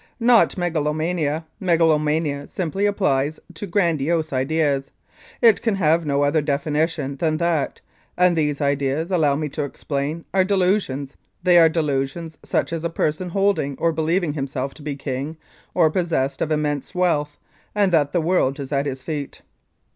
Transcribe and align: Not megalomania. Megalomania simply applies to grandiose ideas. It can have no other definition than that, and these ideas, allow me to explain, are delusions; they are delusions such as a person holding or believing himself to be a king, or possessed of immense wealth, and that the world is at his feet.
Not 0.19 0.57
megalomania. 0.57 1.45
Megalomania 1.59 2.47
simply 2.47 2.87
applies 2.87 3.39
to 3.53 3.67
grandiose 3.67 4.33
ideas. 4.33 4.89
It 5.43 5.61
can 5.61 5.75
have 5.75 6.07
no 6.07 6.23
other 6.23 6.41
definition 6.41 7.17
than 7.17 7.37
that, 7.37 7.81
and 8.17 8.35
these 8.35 8.61
ideas, 8.61 9.11
allow 9.11 9.35
me 9.35 9.47
to 9.49 9.63
explain, 9.63 10.25
are 10.33 10.43
delusions; 10.43 11.15
they 11.43 11.59
are 11.59 11.69
delusions 11.69 12.35
such 12.43 12.73
as 12.73 12.83
a 12.83 12.89
person 12.89 13.29
holding 13.29 13.77
or 13.77 13.91
believing 13.93 14.33
himself 14.33 14.73
to 14.73 14.81
be 14.81 14.93
a 14.93 14.95
king, 14.95 15.37
or 15.75 15.91
possessed 15.91 16.41
of 16.41 16.49
immense 16.51 16.95
wealth, 16.95 17.37
and 17.75 17.91
that 17.91 18.11
the 18.11 18.21
world 18.21 18.59
is 18.59 18.71
at 18.71 18.87
his 18.87 19.03
feet. 19.03 19.43